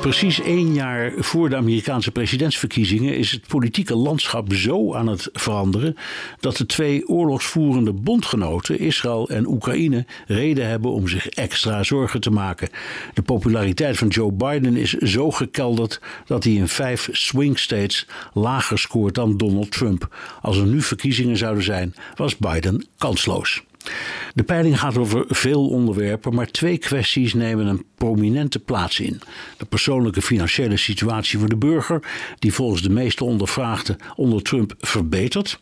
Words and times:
Precies 0.00 0.40
één 0.40 0.74
jaar 0.74 1.12
voor 1.16 1.48
de 1.48 1.56
Amerikaanse 1.56 2.10
presidentsverkiezingen 2.10 3.16
is 3.16 3.30
het 3.30 3.46
politieke 3.46 3.94
landschap 3.94 4.52
zo 4.52 4.94
aan 4.94 5.06
het 5.06 5.28
veranderen 5.32 5.96
dat 6.40 6.56
de 6.56 6.66
twee 6.66 7.08
oorlogsvoerende 7.08 7.92
bondgenoten, 7.92 8.78
Israël 8.78 9.28
en 9.28 9.46
Oekraïne, 9.46 10.06
reden 10.26 10.68
hebben 10.68 10.90
om 10.90 11.08
zich 11.08 11.28
extra 11.28 11.82
zorgen 11.82 12.20
te 12.20 12.30
maken. 12.30 12.68
De 13.14 13.22
populariteit 13.22 13.98
van 13.98 14.08
Joe 14.08 14.32
Biden 14.32 14.76
is 14.76 14.92
zo 14.92 15.30
gekelderd 15.30 16.00
dat 16.26 16.44
hij 16.44 16.52
in 16.52 16.68
vijf 16.68 17.08
swing 17.12 17.58
states 17.58 18.06
lager 18.32 18.78
scoort 18.78 19.14
dan 19.14 19.36
Donald 19.36 19.70
Trump. 19.70 20.16
Als 20.40 20.56
er 20.56 20.66
nu 20.66 20.82
verkiezingen 20.82 21.36
zouden 21.36 21.64
zijn, 21.64 21.94
was 22.14 22.36
Biden 22.36 22.86
kansloos. 22.98 23.62
De 24.34 24.42
peiling 24.42 24.78
gaat 24.78 24.98
over 24.98 25.24
veel 25.28 25.68
onderwerpen, 25.68 26.34
maar 26.34 26.46
twee 26.46 26.78
kwesties 26.78 27.34
nemen 27.34 27.66
een 27.66 27.84
prominente 27.94 28.58
plaats 28.58 29.00
in. 29.00 29.20
De 29.56 29.64
persoonlijke 29.64 30.22
financiële 30.22 30.76
situatie 30.76 31.38
voor 31.38 31.48
de 31.48 31.56
burger, 31.56 32.02
die 32.38 32.52
volgens 32.52 32.82
de 32.82 32.90
meeste 32.90 33.24
ondervraagden 33.24 33.96
onder 34.16 34.42
Trump 34.42 34.74
verbetert, 34.78 35.58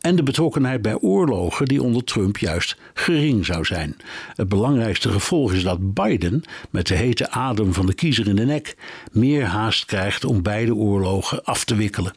en 0.00 0.16
de 0.16 0.22
betrokkenheid 0.22 0.82
bij 0.82 0.96
oorlogen, 0.96 1.66
die 1.66 1.82
onder 1.82 2.04
Trump 2.04 2.38
juist 2.38 2.76
gering 2.94 3.46
zou 3.46 3.64
zijn. 3.64 3.96
Het 4.34 4.48
belangrijkste 4.48 5.10
gevolg 5.10 5.52
is 5.52 5.62
dat 5.62 5.94
Biden, 5.94 6.42
met 6.70 6.86
de 6.86 6.94
hete 6.94 7.30
adem 7.30 7.72
van 7.72 7.86
de 7.86 7.94
kiezer 7.94 8.28
in 8.28 8.36
de 8.36 8.44
nek, 8.44 8.76
meer 9.12 9.44
haast 9.44 9.84
krijgt 9.84 10.24
om 10.24 10.42
beide 10.42 10.74
oorlogen 10.74 11.44
af 11.44 11.64
te 11.64 11.74
wikkelen. 11.74 12.12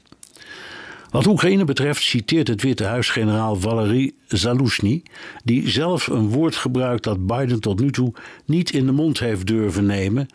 Wat 1.10 1.28
Oekraïne 1.28 1.66
betreft 1.66 2.04
citeert 2.04 2.48
het 2.48 2.62
Witte 2.62 2.84
Huis 2.84 3.10
generaal 3.10 3.56
Valery 3.56 4.14
Zaluzny, 4.28 5.04
die 5.44 5.70
zelf 5.70 6.08
een 6.08 6.30
woord 6.30 6.56
gebruikt 6.56 7.04
dat 7.04 7.28
Biden 7.28 7.60
tot 7.60 7.80
nu 7.80 7.92
toe 7.92 8.14
niet 8.46 8.72
in 8.72 8.86
de 8.86 8.92
mond 8.92 9.20
heeft 9.20 9.48
durven 9.48 9.86
nemen: 9.86 10.28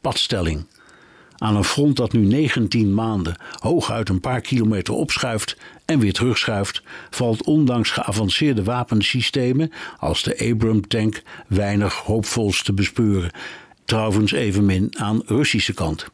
padstelling. 0.00 0.66
Aan 1.38 1.56
een 1.56 1.64
front 1.64 1.96
dat 1.96 2.12
nu 2.12 2.20
19 2.24 2.94
maanden 2.94 3.36
hooguit 3.58 4.08
een 4.08 4.20
paar 4.20 4.40
kilometer 4.40 4.94
opschuift 4.94 5.56
en 5.84 5.98
weer 5.98 6.12
terugschuift, 6.12 6.82
valt 7.10 7.44
ondanks 7.44 7.90
geavanceerde 7.90 8.62
wapensystemen 8.62 9.72
als 9.98 10.22
de 10.22 10.50
Abram 10.50 10.88
tank 10.88 11.22
weinig 11.46 11.94
hoopvols 11.94 12.62
te 12.62 12.72
bespeuren. 12.72 13.30
Trouwens 13.84 14.32
evenmin 14.32 14.98
aan 14.98 15.22
Russische 15.26 15.74
kant. 15.74 16.06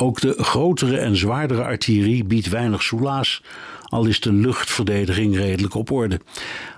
Ook 0.00 0.20
de 0.20 0.34
grotere 0.38 0.98
en 0.98 1.16
zwaardere 1.16 1.62
artillerie 1.62 2.24
biedt 2.24 2.48
weinig 2.48 2.82
soelaas, 2.82 3.42
al 3.82 4.06
is 4.06 4.20
de 4.20 4.32
luchtverdediging 4.32 5.36
redelijk 5.36 5.74
op 5.74 5.90
orde. 5.90 6.20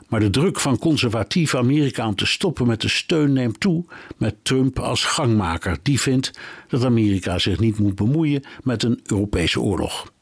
Maar 0.08 0.20
de 0.20 0.30
druk 0.30 0.60
van 0.60 0.78
conservatief 0.78 1.54
Amerika 1.54 2.06
om 2.06 2.14
te 2.14 2.26
stoppen 2.26 2.66
met 2.66 2.80
de 2.80 2.88
steun 2.88 3.32
neemt 3.32 3.60
toe 3.60 3.84
met 4.16 4.34
Trump 4.42 4.78
als 4.78 5.04
gangmaker. 5.04 5.78
Die 5.82 6.00
vindt 6.00 6.30
dat 6.68 6.84
Amerika 6.84 7.38
zich 7.38 7.58
niet 7.58 7.78
moet 7.78 7.94
bemoeien 7.94 8.44
met 8.62 8.82
een 8.82 9.00
Europese 9.06 9.60
oorlog. 9.60 10.12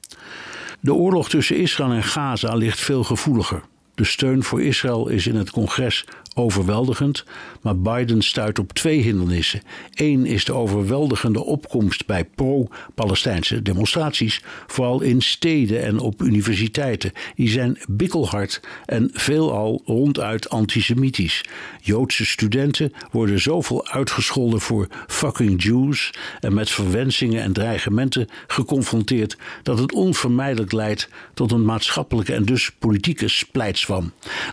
De 0.81 0.95
oorlog 0.95 1.29
tussen 1.29 1.57
Israël 1.57 1.93
en 1.93 2.05
Gaza 2.05 2.55
ligt 2.55 2.81
veel 2.81 3.05
gevoeliger. 3.05 3.63
De 4.01 4.07
steun 4.07 4.43
voor 4.43 4.63
Israël 4.63 5.09
is 5.09 5.27
in 5.27 5.35
het 5.35 5.51
congres 5.51 6.05
overweldigend, 6.35 7.25
maar 7.63 7.79
Biden 7.79 8.23
stuit 8.23 8.59
op 8.59 8.73
twee 8.73 9.01
hindernissen. 9.01 9.63
Eén 9.95 10.27
is 10.27 10.45
de 10.45 10.53
overweldigende 10.53 11.45
opkomst 11.45 12.07
bij 12.07 12.25
pro-Palestijnse 12.25 13.63
demonstraties, 13.63 14.43
vooral 14.67 15.01
in 15.01 15.23
steden 15.23 15.83
en 15.83 15.99
op 15.99 16.23
universiteiten. 16.23 17.13
Die 17.35 17.49
zijn 17.49 17.79
bikkelhard 17.89 18.61
en 18.87 19.11
veelal 19.13 19.83
ronduit 19.85 20.51
antisemitisch. 20.51 21.45
Joodse 21.81 22.27
studenten 22.27 22.93
worden 23.11 23.41
zoveel 23.41 23.89
uitgescholden 23.89 24.61
voor 24.61 24.89
fucking 25.07 25.63
Jews 25.63 26.11
en 26.41 26.55
met 26.55 26.71
verwensingen 26.71 27.43
en 27.43 27.53
dreigementen 27.53 28.29
geconfronteerd 28.47 29.37
dat 29.63 29.79
het 29.79 29.93
onvermijdelijk 29.93 30.73
leidt 30.73 31.09
tot 31.35 31.53
een 31.53 31.65
maatschappelijke 31.65 32.35
en 32.35 32.45
dus 32.45 32.71
politieke 32.79 33.29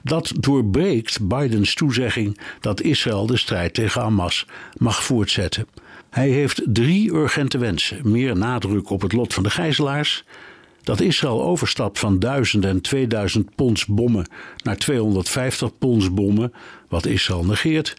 Dat 0.04 0.34
doorbreekt 0.40 1.28
Bidens 1.28 1.74
toezegging 1.74 2.40
dat 2.60 2.82
Israël 2.82 3.26
de 3.26 3.38
strijd 3.38 3.74
tegen 3.74 4.02
Hamas 4.02 4.46
mag 4.78 5.04
voortzetten. 5.04 5.68
Hij 6.10 6.30
heeft 6.30 6.62
drie 6.66 7.14
urgente 7.14 7.58
wensen: 7.58 8.12
meer 8.12 8.38
nadruk 8.38 8.90
op 8.90 9.02
het 9.02 9.14
lot 9.14 9.34
van 9.34 9.44
de 9.44 9.50
gijzelaars, 9.50 10.24
dat 10.84 11.00
Israël 11.00 11.44
overstapt 11.44 12.00
van 12.00 12.20
1000 12.20 12.66
en 12.66 12.82
2000 12.82 13.56
pons 13.56 13.86
bommen 13.86 14.30
naar 14.64 14.78
250 14.78 15.78
pons 15.78 16.14
bommen, 16.14 16.54
wat 16.90 17.06
Israël 17.06 17.46
negeert, 17.46 17.96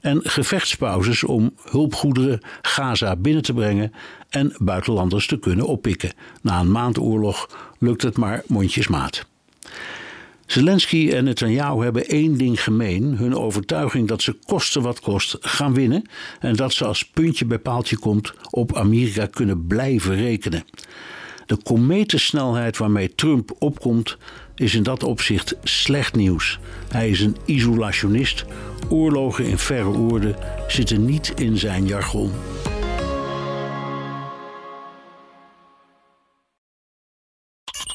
en 0.00 0.20
gevechtspauzes 0.22 1.24
om 1.24 1.52
hulpgoederen 1.70 2.40
Gaza 2.62 3.16
binnen 3.16 3.42
te 3.42 3.52
brengen 3.52 3.92
en 4.28 4.54
buitenlanders 4.58 5.26
te 5.26 5.38
kunnen 5.38 5.66
oppikken. 5.66 6.12
Na 6.42 6.60
een 6.60 6.70
maand 6.70 6.98
oorlog 6.98 7.48
lukt 7.78 8.02
het 8.02 8.16
maar 8.16 8.42
mondjesmaat. 8.46 9.26
Zelensky 10.48 11.10
en 11.10 11.24
Netanyahu 11.24 11.82
hebben 11.82 12.06
één 12.06 12.36
ding 12.36 12.62
gemeen: 12.62 13.16
hun 13.16 13.36
overtuiging 13.36 14.08
dat 14.08 14.22
ze 14.22 14.36
kosten 14.46 14.82
wat 14.82 15.00
kost 15.00 15.36
gaan 15.40 15.74
winnen 15.74 16.08
en 16.40 16.56
dat 16.56 16.72
ze 16.72 16.84
als 16.84 17.04
puntje 17.04 17.44
bij 17.44 17.58
paaltje 17.58 17.98
komt 17.98 18.32
op 18.50 18.76
Amerika 18.76 19.26
kunnen 19.26 19.66
blijven 19.66 20.16
rekenen. 20.16 20.64
De 21.46 21.56
kometensnelheid 21.62 22.76
waarmee 22.76 23.14
Trump 23.14 23.56
opkomt 23.58 24.16
is 24.54 24.74
in 24.74 24.82
dat 24.82 25.02
opzicht 25.02 25.56
slecht 25.62 26.14
nieuws. 26.14 26.58
Hij 26.88 27.10
is 27.10 27.20
een 27.20 27.36
isolationist. 27.44 28.44
Oorlogen 28.88 29.44
in 29.44 29.58
verre 29.58 29.88
oorden 29.88 30.36
zitten 30.68 31.04
niet 31.04 31.32
in 31.36 31.58
zijn 31.58 31.86
jargon. 31.86 32.30